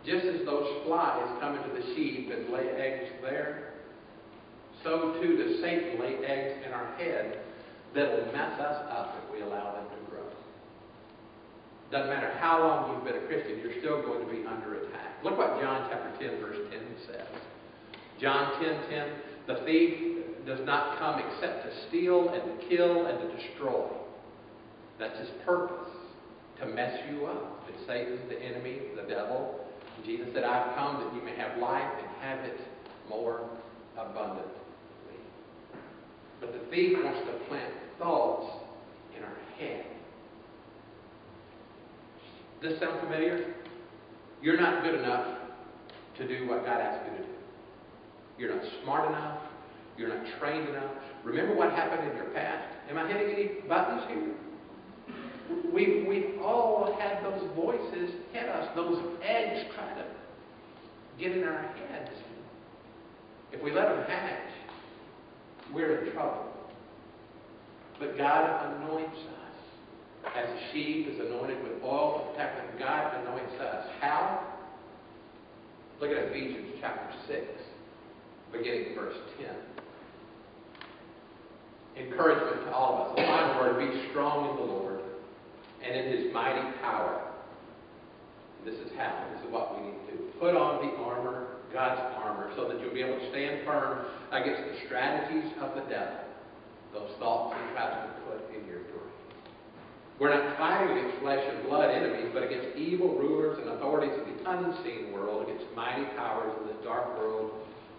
just 0.03 0.25
as 0.25 0.43
those 0.45 0.83
flies 0.85 1.29
come 1.39 1.55
into 1.55 1.69
the 1.69 1.95
sheep 1.95 2.31
and 2.33 2.49
lay 2.49 2.67
eggs 2.69 3.11
there, 3.21 3.73
so 4.83 5.21
too 5.21 5.37
does 5.37 5.61
Satan 5.61 5.99
lay 5.99 6.15
eggs 6.25 6.65
in 6.65 6.73
our 6.73 6.95
head 6.97 7.39
that'll 7.93 8.25
mess 8.33 8.59
us 8.59 8.85
up 8.89 9.15
if 9.23 9.33
we 9.35 9.41
allow 9.41 9.73
them 9.73 9.85
to 9.85 10.11
grow. 10.11 10.25
Doesn't 11.91 12.09
matter 12.09 12.33
how 12.39 12.59
long 12.59 12.95
you've 12.95 13.05
been 13.05 13.23
a 13.23 13.27
Christian, 13.27 13.59
you're 13.59 13.79
still 13.79 14.01
going 14.01 14.25
to 14.25 14.31
be 14.31 14.45
under 14.47 14.81
attack. 14.81 15.23
Look 15.23 15.37
what 15.37 15.61
John 15.61 15.87
chapter 15.91 16.27
10, 16.27 16.41
verse 16.41 16.57
10 16.71 16.79
says. 17.07 17.27
John 18.19 18.61
10, 18.61 18.89
10, 18.89 19.09
the 19.47 19.61
thief 19.65 20.25
does 20.47 20.59
not 20.65 20.97
come 20.97 21.19
except 21.19 21.65
to 21.65 21.87
steal 21.87 22.29
and 22.29 22.59
to 22.59 22.67
kill 22.67 23.05
and 23.05 23.19
to 23.19 23.37
destroy. 23.37 23.85
That's 24.99 25.17
his 25.19 25.29
purpose, 25.45 25.91
to 26.59 26.65
mess 26.67 26.97
you 27.11 27.25
up. 27.25 27.63
It's 27.69 27.85
Satan, 27.87 28.19
the 28.29 28.41
enemy, 28.41 28.79
the 28.95 29.03
devil. 29.03 29.59
Jesus 30.05 30.27
said, 30.33 30.43
I've 30.43 30.75
come 30.75 31.03
that 31.03 31.13
you 31.13 31.21
may 31.21 31.35
have 31.35 31.57
life 31.57 31.91
and 31.97 32.07
have 32.21 32.45
it 32.45 32.59
more 33.09 33.49
abundantly. 33.97 34.51
But 36.39 36.53
the 36.53 36.59
thief 36.69 36.97
wants 37.01 37.19
to 37.27 37.47
plant 37.47 37.73
thoughts 37.97 38.51
in 39.17 39.23
our 39.23 39.35
head. 39.57 39.85
Does 42.61 42.71
this 42.71 42.79
sound 42.79 42.99
familiar? 43.01 43.53
You're 44.41 44.59
not 44.59 44.83
good 44.83 44.95
enough 44.95 45.39
to 46.17 46.27
do 46.27 46.47
what 46.47 46.65
God 46.65 46.79
asked 46.79 47.05
you 47.05 47.17
to 47.17 47.23
do. 47.23 47.29
You're 48.37 48.55
not 48.55 48.63
smart 48.83 49.09
enough. 49.09 49.39
You're 49.97 50.09
not 50.09 50.25
trained 50.39 50.69
enough. 50.69 50.91
Remember 51.23 51.55
what 51.55 51.71
happened 51.71 52.09
in 52.09 52.17
your 52.17 52.27
past? 52.27 52.67
Am 52.89 52.97
I 52.97 53.07
hitting 53.07 53.33
any 53.33 53.67
buttons 53.67 54.03
here? 54.09 54.35
We've, 55.73 56.07
we've 56.07 56.41
all 56.41 56.95
had 56.99 57.23
those 57.23 57.49
voices 57.55 58.11
hit 58.31 58.49
us, 58.49 58.69
those 58.75 58.97
eggs 59.23 59.71
try 59.75 59.93
to 59.93 60.05
get 61.19 61.37
in 61.37 61.43
our 61.43 61.61
heads. 61.61 62.11
If 63.51 63.61
we 63.61 63.71
let 63.71 63.89
them 63.89 64.03
hatch, 64.07 64.51
we're 65.73 66.05
in 66.05 66.13
trouble. 66.13 66.47
But 67.99 68.17
God 68.17 68.75
anoints 68.75 69.17
us. 69.17 70.31
As 70.35 70.49
a 70.49 70.73
sheep 70.73 71.07
is 71.07 71.19
anointed 71.19 71.61
with 71.61 71.83
oil 71.83 72.19
to 72.19 72.31
protect 72.31 72.57
them, 72.57 72.67
God 72.79 73.21
anoints 73.21 73.53
us. 73.61 73.85
How? 74.01 74.47
Look 76.01 76.09
at 76.11 76.17
Ephesians 76.17 76.73
chapter 76.81 77.15
6, 77.27 77.41
beginning 78.51 78.95
verse 78.95 79.15
10. 81.95 82.05
Encouragement 82.05 82.65
to 82.65 82.73
all 82.73 82.95
of 82.95 83.11
us. 83.11 83.23
A 83.23 83.25
final 83.25 83.61
word, 83.61 83.79
be 83.79 84.09
strong 84.09 84.49
in 84.49 84.55
the 84.57 84.73
Lord 84.73 84.94
and 85.85 85.95
in 85.95 86.17
his 86.17 86.33
mighty 86.33 86.65
power. 86.81 87.21
This 88.65 88.75
is 88.75 88.91
how. 88.97 89.13
This 89.35 89.45
is 89.45 89.51
what 89.53 89.77
we 89.77 89.87
need 89.87 89.99
to 90.09 90.17
do. 90.17 90.23
Put 90.39 90.55
on 90.55 90.81
the 90.81 90.91
armor, 91.03 91.61
God's 91.71 92.01
armor, 92.17 92.51
so 92.55 92.67
that 92.67 92.81
you'll 92.81 92.93
be 92.93 93.03
able 93.03 93.19
to 93.19 93.29
stand 93.29 93.65
firm 93.65 94.05
against 94.31 94.61
the 94.65 94.85
strategies 94.87 95.51
of 95.61 95.75
the 95.75 95.85
devil, 95.85 96.25
those 96.93 97.11
thoughts 97.19 97.53
he 97.53 97.73
tries 97.73 97.93
to 97.93 98.11
put 98.25 98.41
in 98.57 98.65
your 98.65 98.79
brain. 98.89 98.95
We're 100.17 100.33
not 100.33 100.57
fighting 100.57 100.97
against 100.97 101.19
flesh 101.19 101.43
and 101.43 101.67
blood 101.67 101.91
enemies, 101.91 102.31
but 102.33 102.41
against 102.41 102.77
evil 102.77 103.19
rulers 103.19 103.59
and 103.59 103.69
authorities 103.75 104.15
of 104.15 104.25
the 104.25 104.49
unseen 104.49 105.11
world, 105.11 105.43
against 105.43 105.65
mighty 105.75 106.05
powers 106.15 106.55
in 106.61 106.67
this 106.67 106.79
dark 106.83 107.19
world, 107.19 107.51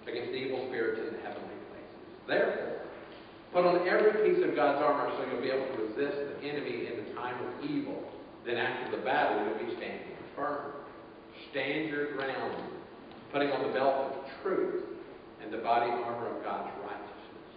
against 0.08 0.32
evil 0.32 0.64
spirits 0.68 1.06
in 1.06 1.12
the 1.12 1.20
heavenly 1.20 1.45
Put 3.56 3.64
on 3.64 3.88
every 3.88 4.12
piece 4.20 4.44
of 4.44 4.52
God's 4.52 4.84
armor 4.84 5.08
so 5.16 5.32
you'll 5.32 5.40
be 5.40 5.48
able 5.48 5.64
to 5.64 5.88
resist 5.88 6.12
the 6.12 6.44
enemy 6.44 6.92
in 6.92 7.00
the 7.00 7.16
time 7.16 7.40
of 7.40 7.64
evil. 7.64 7.96
Then 8.44 8.58
after 8.58 8.94
the 8.94 9.02
battle, 9.02 9.48
you'll 9.48 9.64
be 9.64 9.72
standing 9.80 10.12
firm. 10.36 10.76
Stand 11.48 11.88
your 11.88 12.12
ground, 12.20 12.52
putting 13.32 13.48
on 13.48 13.66
the 13.66 13.72
belt 13.72 14.12
of 14.12 14.12
truth 14.42 14.84
and 15.40 15.50
the 15.50 15.64
body 15.64 15.88
armor 15.88 16.36
of 16.36 16.44
God's 16.44 16.68
righteousness. 16.84 17.48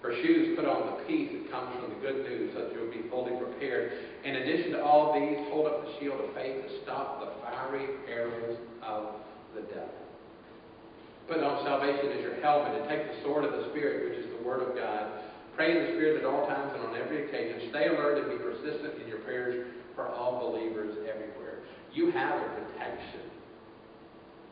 For 0.00 0.16
shoes, 0.24 0.56
put 0.56 0.64
on 0.64 0.96
the 0.96 1.04
peace 1.04 1.28
that 1.28 1.52
comes 1.52 1.76
from 1.76 1.92
the 1.92 2.00
good 2.00 2.24
news 2.24 2.56
so 2.56 2.64
that 2.64 2.72
you'll 2.72 2.88
be 2.88 3.04
fully 3.10 3.36
prepared. 3.36 3.92
In 4.24 4.36
addition 4.36 4.72
to 4.72 4.82
all 4.82 5.12
these, 5.12 5.36
hold 5.52 5.66
up 5.66 5.84
the 5.84 5.92
shield 6.00 6.24
of 6.24 6.32
faith 6.32 6.56
to 6.56 6.70
stop 6.88 7.20
the 7.20 7.36
fiery 7.44 7.84
arrows 8.08 8.56
of 8.80 9.20
the 9.54 9.60
devil. 9.60 9.92
Put 11.28 11.44
on 11.44 11.64
salvation 11.68 12.16
as 12.16 12.20
your 12.24 12.40
helmet 12.40 12.80
and 12.80 12.88
take 12.88 13.12
the 13.12 13.22
sword 13.22 13.44
of 13.44 13.52
the 13.52 13.68
Spirit, 13.76 14.08
which 14.08 14.24
is 14.24 14.31
Word 14.44 14.62
of 14.68 14.74
God. 14.74 15.20
Pray 15.56 15.76
in 15.76 15.84
the 15.84 15.90
Spirit 15.94 16.20
at 16.20 16.24
all 16.24 16.46
times 16.46 16.72
and 16.74 16.82
on 16.86 16.96
every 16.96 17.28
occasion. 17.28 17.68
Stay 17.70 17.88
alert 17.88 18.18
and 18.18 18.30
be 18.30 18.42
persistent 18.42 19.02
in 19.02 19.08
your 19.08 19.18
prayers 19.18 19.66
for 19.94 20.08
all 20.08 20.50
believers 20.50 20.96
everywhere. 21.00 21.60
You 21.92 22.10
have 22.10 22.40
a 22.40 22.48
protection, 22.54 23.20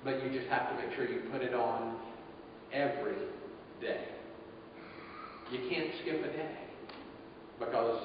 but 0.04 0.22
you 0.22 0.30
just 0.38 0.50
have 0.50 0.68
to 0.70 0.76
make 0.76 0.94
sure 0.94 1.08
you 1.08 1.22
put 1.32 1.42
it 1.42 1.54
on 1.54 1.96
every 2.72 3.16
day. 3.80 4.08
You 5.50 5.68
can't 5.70 5.90
skip 6.02 6.20
a 6.22 6.36
day 6.36 6.56
because 7.58 8.02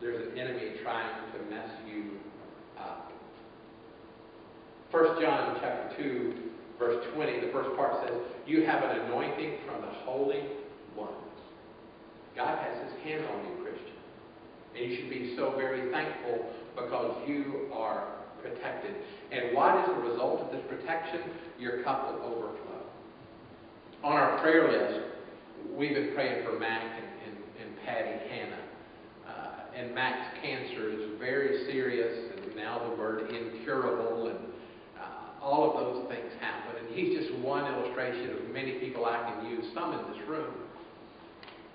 there's 0.00 0.28
an 0.28 0.38
enemy 0.38 0.76
trying 0.82 1.32
to 1.32 1.54
mess 1.54 1.68
you 1.86 2.12
up. 2.78 3.12
1 4.92 5.20
John 5.20 5.58
chapter 5.60 6.02
2 6.02 6.50
verse 6.80 7.04
20, 7.14 7.46
the 7.46 7.52
first 7.52 7.76
part 7.76 8.08
says, 8.08 8.16
You 8.46 8.64
have 8.64 8.82
an 8.82 9.02
anointing 9.02 9.58
from 9.66 9.82
the 9.82 9.92
Holy 10.04 10.40
God 12.36 12.58
has 12.58 12.84
his 12.84 13.02
hand 13.04 13.24
on 13.26 13.44
you, 13.44 13.62
Christian. 13.62 13.96
And 14.74 14.90
you 14.90 14.96
should 14.96 15.10
be 15.10 15.34
so 15.36 15.52
very 15.56 15.90
thankful 15.90 16.46
because 16.74 17.16
you 17.28 17.68
are 17.72 18.08
protected. 18.42 18.94
And 19.32 19.54
what 19.54 19.78
is 19.80 19.94
the 19.94 20.00
result 20.08 20.40
of 20.40 20.52
this 20.52 20.62
protection? 20.68 21.20
Your 21.58 21.82
cup 21.82 22.06
will 22.06 22.22
overflow. 22.24 22.80
On 24.02 24.12
our 24.12 24.40
prayer 24.40 24.70
list, 24.70 25.06
we've 25.76 25.94
been 25.94 26.14
praying 26.14 26.44
for 26.44 26.58
Mac 26.58 26.82
and, 26.82 27.04
and, 27.26 27.36
and 27.60 27.84
Patty 27.84 28.16
Hannah. 28.30 28.62
Uh, 29.28 29.76
and 29.76 29.94
Mac's 29.94 30.38
cancer 30.42 30.90
is 30.90 31.18
very 31.18 31.66
serious, 31.66 32.32
and 32.36 32.56
now 32.56 32.88
the 32.88 32.96
word 32.96 33.30
incurable, 33.30 34.28
and 34.28 34.38
uh, 34.98 35.44
all 35.44 35.70
of 35.70 35.84
those 35.84 36.08
things 36.08 36.32
happen. 36.40 36.72
And 36.80 36.96
he's 36.96 37.18
just 37.18 37.38
one 37.40 37.70
illustration 37.70 38.30
of 38.30 38.54
many 38.54 38.78
people 38.78 39.04
I 39.04 39.30
can 39.30 39.50
use, 39.50 39.66
some 39.74 39.92
in 39.92 40.12
this 40.12 40.28
room. 40.28 40.54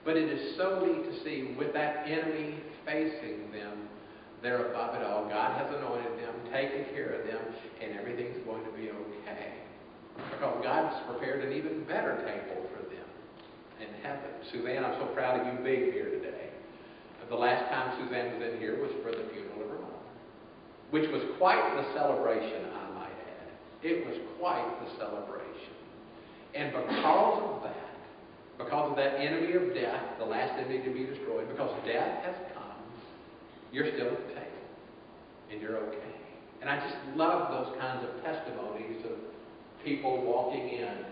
But 0.06 0.18
it 0.18 0.30
is 0.30 0.56
so 0.56 0.86
neat 0.86 1.02
to 1.02 1.24
see 1.26 1.56
with 1.58 1.74
that 1.74 2.06
enemy 2.06 2.62
facing 2.86 3.52
them, 3.52 3.90
they're 4.44 4.70
above 4.70 4.94
it 4.94 5.02
all. 5.02 5.28
God 5.28 5.58
has 5.58 5.66
anointed 5.74 6.22
them, 6.22 6.36
taken 6.54 6.86
care 6.94 7.18
of 7.18 7.26
them, 7.26 7.42
and 7.82 7.98
everything's 7.98 8.38
going 8.46 8.64
to 8.64 8.72
be 8.78 8.94
okay. 8.94 9.58
Because 10.30 10.62
God's 10.64 10.96
prepared 11.10 11.44
an 11.44 11.52
even 11.52 11.84
better 11.86 12.22
table 12.22 12.70
for 12.70 12.86
them 12.86 13.10
in 13.82 13.90
heaven. 14.06 14.30
Suzanne, 14.54 14.86
I'm 14.86 15.02
so 15.02 15.08
proud 15.18 15.42
of 15.42 15.48
you 15.50 15.64
being 15.66 15.92
here 15.92 16.10
today. 16.22 16.54
the 17.28 17.36
last 17.36 17.68
time 17.74 17.98
Suzanne 17.98 18.38
was 18.38 18.54
in 18.54 18.60
here 18.60 18.80
was 18.80 18.92
for 19.02 19.10
the 19.10 19.26
funeral 19.34 19.66
of 19.66 19.70
her 19.74 19.82
mom, 19.82 20.06
which 20.92 21.10
was 21.10 21.24
quite 21.40 21.66
the 21.76 21.98
celebration, 21.98 22.70
I 22.70 22.94
might 22.94 23.18
add. 23.18 23.50
It 23.82 24.06
was 24.06 24.16
quite 24.40 24.70
the 24.86 25.02
celebration. 25.02 25.74
And 26.54 26.72
because 26.72 27.42
of 27.42 27.64
that, 27.64 27.85
because 28.58 28.92
of 28.92 28.96
that 28.96 29.20
enemy 29.20 29.54
of 29.54 29.74
death, 29.74 30.02
the 30.18 30.26
last 30.26 30.54
enemy 30.58 30.84
to 30.84 30.92
be 30.92 31.06
destroyed, 31.06 31.50
because 31.50 31.72
death 31.86 32.24
has 32.24 32.36
come, 32.54 32.64
you're 33.72 33.88
still 33.94 34.08
at 34.08 34.28
the 34.28 34.34
table. 34.34 34.46
And 35.52 35.62
you're 35.62 35.78
okay. 35.78 36.16
And 36.62 36.70
I 36.70 36.80
just 36.80 36.96
love 37.16 37.52
those 37.52 37.78
kinds 37.80 38.04
of 38.04 38.24
testimonies 38.24 39.04
of 39.06 39.18
people 39.84 40.24
walking 40.24 40.70
in, 40.70 41.06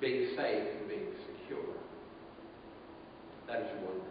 being 0.00 0.36
safe 0.36 0.68
and 0.80 0.88
being 0.88 1.06
secure. 1.24 1.74
That 3.46 3.60
is 3.60 3.68
wonderful. 3.80 4.04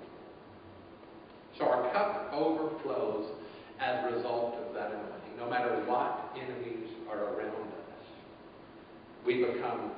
So 1.60 1.66
our 1.66 1.92
cup 1.94 2.32
overflows 2.34 3.30
as 3.80 4.06
a 4.06 4.16
result 4.16 4.56
of 4.56 4.74
that 4.74 4.88
anointing. 4.88 5.38
No 5.38 5.50
matter 5.50 5.84
what 5.86 6.34
enemies 6.36 6.90
are 7.12 7.36
around 7.36 7.68
us, 7.68 8.08
we 9.26 9.44
become 9.44 9.92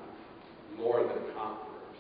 more 0.78 1.00
than 1.00 1.22
conquerors. 1.36 2.00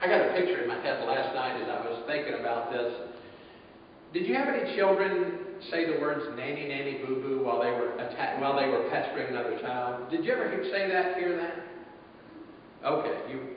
I 0.00 0.06
got 0.06 0.20
a 0.20 0.32
picture 0.34 0.62
in 0.62 0.68
my 0.68 0.80
head 0.80 1.06
last 1.06 1.34
night 1.34 1.60
as 1.62 1.68
I 1.68 1.88
was 1.88 2.02
thinking 2.06 2.34
about 2.40 2.72
this. 2.72 2.92
Did 4.12 4.26
you 4.26 4.34
have 4.34 4.48
any 4.48 4.76
children 4.76 5.38
say 5.70 5.86
the 5.86 6.00
words 6.00 6.24
nanny 6.36 6.68
nanny 6.68 7.00
boo 7.06 7.22
boo 7.22 7.44
while 7.44 7.62
they 7.62 7.70
were 7.70 7.96
while 8.40 8.58
they 8.60 8.68
were 8.68 8.88
pestering 8.90 9.28
another 9.28 9.58
child? 9.60 10.10
Did 10.10 10.24
you 10.24 10.32
ever 10.32 10.50
hear, 10.50 10.64
say 10.64 10.90
that, 10.90 11.16
hear 11.16 11.36
that? 11.36 11.64
Okay, 12.84 13.32
you 13.32 13.56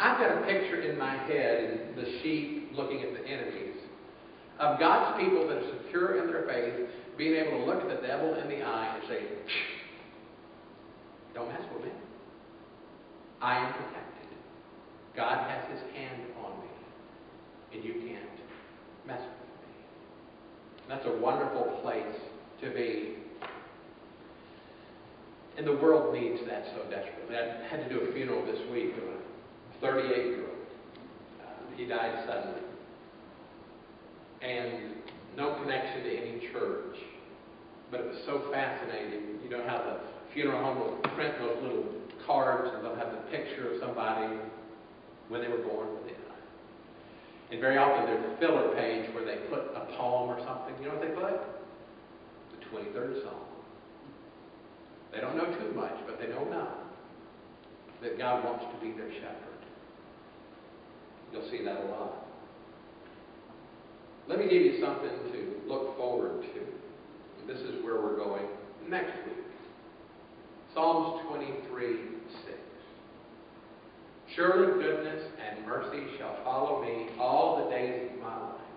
I've 0.00 0.18
got 0.18 0.42
a 0.42 0.46
picture 0.46 0.80
in 0.80 0.98
my 0.98 1.14
head, 1.26 1.92
the 1.94 2.04
sheep 2.22 2.72
looking 2.74 3.02
at 3.02 3.12
the 3.12 3.28
enemies, 3.28 3.76
of 4.58 4.78
God's 4.78 5.20
people 5.20 5.46
that 5.46 5.58
are 5.58 5.72
secure 5.84 6.22
in 6.22 6.32
their 6.32 6.46
faith, 6.46 6.88
being 7.18 7.34
able 7.34 7.58
to 7.58 7.64
look 7.64 7.82
at 7.82 7.88
the 7.88 8.06
devil 8.06 8.34
in 8.34 8.48
the 8.48 8.62
eye 8.64 8.98
and 8.98 9.08
say, 9.08 9.20
Don't 11.34 11.48
mess 11.48 11.60
with 11.74 11.84
me. 11.84 11.90
I 13.40 13.58
am 13.58 13.72
protected. 13.72 14.28
God 15.16 15.50
has 15.50 15.64
his 15.70 15.80
hand 15.94 16.22
on 16.44 16.60
me, 16.60 16.70
and 17.74 17.84
you 17.84 17.94
can't 17.94 18.38
mess 19.06 19.20
with 19.20 19.28
me. 19.28 19.74
That's 20.88 21.06
a 21.06 21.18
wonderful 21.18 21.80
place 21.82 22.16
to 22.62 22.70
be. 22.70 23.16
And 25.56 25.66
the 25.66 25.76
world 25.76 26.14
needs 26.14 26.40
that 26.48 26.64
so 26.74 26.88
desperately. 26.90 27.36
I 27.36 27.66
had 27.68 27.88
to 27.88 27.88
do 27.88 28.00
a 28.00 28.12
funeral 28.12 28.44
this 28.46 28.60
week 28.70 28.92
of 28.96 29.04
a 29.04 29.80
38 29.80 30.26
year 30.26 30.40
old. 30.40 30.56
Uh, 31.40 31.76
he 31.76 31.86
died 31.86 32.24
suddenly. 32.26 32.60
And 34.42 34.94
no 35.36 35.54
connection 35.62 36.04
to 36.04 36.16
any 36.16 36.52
church. 36.52 36.96
But 37.90 38.00
it 38.00 38.06
was 38.06 38.18
so 38.26 38.50
fascinating. 38.52 39.40
You 39.42 39.50
know 39.50 39.64
how 39.66 39.78
the 39.78 40.00
funeral 40.32 40.62
home 40.62 40.78
will 40.78 40.96
print 41.14 41.34
those 41.38 41.62
little 41.62 41.84
cards 42.30 42.70
and 42.72 42.84
they'll 42.84 42.94
have 42.94 43.10
the 43.10 43.24
picture 43.34 43.74
of 43.74 43.80
somebody 43.80 44.38
when 45.28 45.40
they 45.42 45.48
were 45.48 45.66
born 45.66 45.88
died. 46.06 46.14
And 47.50 47.60
very 47.60 47.76
often 47.76 48.06
there's 48.06 48.22
a 48.22 48.38
filler 48.38 48.74
page 48.76 49.12
where 49.14 49.24
they 49.24 49.42
put 49.50 49.74
a 49.74 49.84
poem 49.98 50.30
or 50.30 50.38
something. 50.46 50.74
You 50.80 50.88
know 50.88 50.94
what 50.94 51.02
they 51.02 51.14
put? 51.14 51.34
The 52.54 52.60
23rd 52.70 53.22
Psalm. 53.22 53.34
They 55.12 55.20
don't 55.20 55.36
know 55.36 55.46
too 55.46 55.74
much, 55.74 55.94
but 56.06 56.20
they 56.20 56.28
know 56.28 56.46
enough 56.46 56.78
that 58.02 58.16
God 58.16 58.44
wants 58.44 58.64
to 58.72 58.80
be 58.80 58.92
their 58.96 59.10
shepherd. 59.10 59.60
You'll 61.32 61.50
see 61.50 61.64
that 61.64 61.76
a 61.76 61.86
lot. 61.90 62.26
Let 64.28 64.38
me 64.38 64.44
give 64.44 64.62
you 64.62 64.80
something 64.80 65.32
to 65.32 65.68
look 65.68 65.96
forward 65.96 66.42
to. 66.42 67.52
This 67.52 67.60
is 67.62 67.82
where 67.82 68.00
we're 68.00 68.16
going 68.16 68.46
next 68.88 69.16
week. 69.26 69.40
Psalms 70.72 71.20
23 71.28 71.96
6. 72.46 72.60
Surely 74.40 74.72
goodness 74.82 75.22
and 75.36 75.66
mercy 75.66 76.16
shall 76.16 76.34
follow 76.44 76.80
me 76.80 77.08
all 77.18 77.62
the 77.62 77.70
days 77.70 78.08
of 78.10 78.22
my 78.22 78.34
life, 78.40 78.72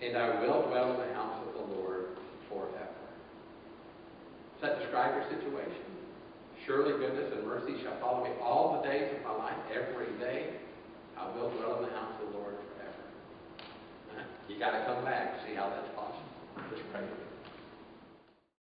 and 0.00 0.16
I 0.16 0.40
will 0.40 0.62
dwell 0.66 0.92
in 0.92 1.08
the 1.08 1.14
house 1.14 1.36
of 1.46 1.52
the 1.52 1.74
Lord 1.76 2.06
forever. 2.48 3.04
Does 4.54 4.62
that 4.62 4.78
describe 4.80 5.12
your 5.14 5.24
situation? 5.28 5.84
Surely 6.64 6.92
goodness 6.92 7.34
and 7.36 7.46
mercy 7.46 7.76
shall 7.82 8.00
follow 8.00 8.24
me 8.24 8.30
all 8.40 8.80
the 8.80 8.88
days 8.88 9.12
of 9.14 9.22
my 9.24 9.44
life, 9.44 9.58
every 9.68 10.18
day. 10.18 10.54
I 11.18 11.26
will 11.36 11.50
dwell 11.50 11.84
in 11.84 11.90
the 11.90 11.94
house 11.94 12.14
of 12.22 12.32
the 12.32 12.38
Lord 12.38 12.54
forever. 12.72 14.24
You 14.48 14.58
got 14.58 14.70
to 14.70 14.86
come 14.86 15.04
back, 15.04 15.34
and 15.34 15.46
see 15.46 15.54
how 15.54 15.68
that's 15.68 15.94
possible. 15.94 16.24
Just 16.70 16.90
pray. 16.90 17.04